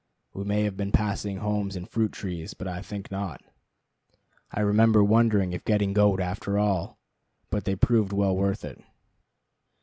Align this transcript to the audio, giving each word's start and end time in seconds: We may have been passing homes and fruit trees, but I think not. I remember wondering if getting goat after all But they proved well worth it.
We 0.33 0.45
may 0.45 0.63
have 0.63 0.75
been 0.75 0.91
passing 0.91 1.37
homes 1.37 1.75
and 1.75 1.87
fruit 1.87 2.11
trees, 2.11 2.55
but 2.55 2.67
I 2.67 2.81
think 2.81 3.11
not. 3.11 3.39
I 4.49 4.61
remember 4.61 5.03
wondering 5.03 5.53
if 5.53 5.63
getting 5.63 5.93
goat 5.93 6.19
after 6.19 6.57
all 6.57 6.97
But 7.51 7.65
they 7.65 7.75
proved 7.75 8.11
well 8.11 8.35
worth 8.35 8.65
it. 8.65 8.81